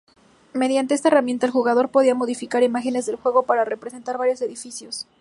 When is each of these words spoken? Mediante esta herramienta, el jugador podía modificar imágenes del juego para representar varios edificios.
Mediante 0.53 0.95
esta 0.95 1.09
herramienta, 1.09 1.45
el 1.45 1.51
jugador 1.51 1.91
podía 1.91 2.15
modificar 2.15 2.63
imágenes 2.63 3.05
del 3.05 3.17
juego 3.17 3.43
para 3.43 3.65
representar 3.65 4.17
varios 4.17 4.41
edificios. 4.41 5.05